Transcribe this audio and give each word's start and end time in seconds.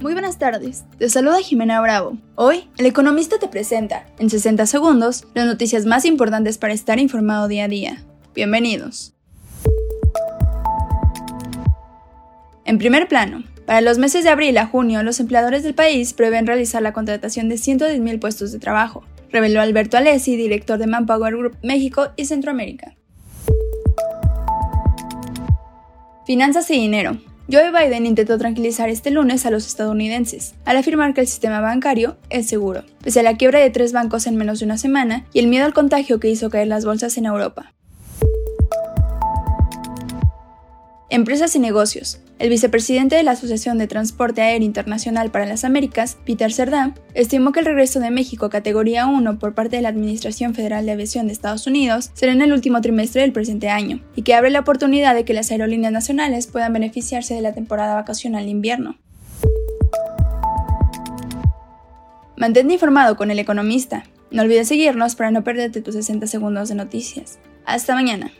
Muy 0.00 0.12
buenas 0.12 0.38
tardes, 0.38 0.84
te 0.96 1.08
saluda 1.08 1.40
Jimena 1.40 1.80
Bravo. 1.80 2.16
Hoy, 2.36 2.70
El 2.76 2.86
Economista 2.86 3.40
te 3.40 3.48
presenta, 3.48 4.06
en 4.20 4.30
60 4.30 4.64
segundos, 4.66 5.26
las 5.34 5.44
noticias 5.44 5.86
más 5.86 6.04
importantes 6.04 6.56
para 6.56 6.72
estar 6.72 7.00
informado 7.00 7.48
día 7.48 7.64
a 7.64 7.68
día. 7.68 8.04
Bienvenidos. 8.32 9.12
En 12.64 12.78
primer 12.78 13.08
plano, 13.08 13.42
para 13.66 13.80
los 13.80 13.98
meses 13.98 14.22
de 14.22 14.30
abril 14.30 14.56
a 14.58 14.66
junio, 14.66 15.02
los 15.02 15.18
empleadores 15.18 15.64
del 15.64 15.74
país 15.74 16.12
prevén 16.12 16.46
realizar 16.46 16.80
la 16.80 16.92
contratación 16.92 17.48
de 17.48 17.56
110.000 17.56 18.20
puestos 18.20 18.52
de 18.52 18.60
trabajo, 18.60 19.02
reveló 19.32 19.60
Alberto 19.60 19.96
Alessi, 19.96 20.36
director 20.36 20.78
de 20.78 20.86
Manpower 20.86 21.36
Group 21.36 21.56
México 21.64 22.10
y 22.14 22.26
Centroamérica. 22.26 22.94
Finanzas 26.24 26.70
y 26.70 26.74
dinero. 26.74 27.18
Joe 27.50 27.70
Biden 27.70 28.04
intentó 28.04 28.36
tranquilizar 28.36 28.90
este 28.90 29.10
lunes 29.10 29.46
a 29.46 29.50
los 29.50 29.66
estadounidenses, 29.66 30.54
al 30.66 30.76
afirmar 30.76 31.14
que 31.14 31.22
el 31.22 31.26
sistema 31.26 31.60
bancario 31.60 32.18
es 32.28 32.46
seguro, 32.46 32.84
pese 33.02 33.20
a 33.20 33.22
la 33.22 33.38
quiebra 33.38 33.58
de 33.58 33.70
tres 33.70 33.94
bancos 33.94 34.26
en 34.26 34.36
menos 34.36 34.58
de 34.58 34.66
una 34.66 34.76
semana 34.76 35.24
y 35.32 35.38
el 35.38 35.46
miedo 35.46 35.64
al 35.64 35.72
contagio 35.72 36.20
que 36.20 36.28
hizo 36.28 36.50
caer 36.50 36.66
las 36.66 36.84
bolsas 36.84 37.16
en 37.16 37.24
Europa. 37.24 37.72
Empresas 41.10 41.56
y 41.56 41.58
negocios. 41.58 42.20
El 42.38 42.50
vicepresidente 42.50 43.16
de 43.16 43.22
la 43.22 43.30
Asociación 43.30 43.78
de 43.78 43.86
Transporte 43.86 44.42
Aéreo 44.42 44.66
Internacional 44.66 45.30
para 45.30 45.46
las 45.46 45.64
Américas, 45.64 46.18
Peter 46.26 46.52
Cerdán, 46.52 47.00
estimó 47.14 47.50
que 47.50 47.60
el 47.60 47.66
regreso 47.66 47.98
de 47.98 48.10
México 48.10 48.44
a 48.44 48.50
categoría 48.50 49.06
1 49.06 49.38
por 49.38 49.54
parte 49.54 49.76
de 49.76 49.82
la 49.82 49.88
Administración 49.88 50.54
Federal 50.54 50.84
de 50.84 50.92
Aviación 50.92 51.26
de 51.26 51.32
Estados 51.32 51.66
Unidos 51.66 52.10
será 52.12 52.32
en 52.32 52.42
el 52.42 52.52
último 52.52 52.82
trimestre 52.82 53.22
del 53.22 53.32
presente 53.32 53.70
año, 53.70 54.02
y 54.16 54.22
que 54.22 54.34
abre 54.34 54.50
la 54.50 54.60
oportunidad 54.60 55.14
de 55.14 55.24
que 55.24 55.32
las 55.32 55.50
aerolíneas 55.50 55.94
nacionales 55.94 56.46
puedan 56.46 56.74
beneficiarse 56.74 57.32
de 57.32 57.40
la 57.40 57.54
temporada 57.54 57.94
vacacional 57.94 58.44
de 58.44 58.50
invierno. 58.50 58.98
Mantente 62.36 62.74
informado 62.74 63.16
con 63.16 63.30
el 63.30 63.38
economista. 63.38 64.04
No 64.30 64.42
olvides 64.42 64.68
seguirnos 64.68 65.14
para 65.14 65.30
no 65.30 65.42
perderte 65.42 65.80
tus 65.80 65.94
60 65.94 66.26
segundos 66.26 66.68
de 66.68 66.74
noticias. 66.74 67.38
Hasta 67.64 67.94
mañana. 67.94 68.30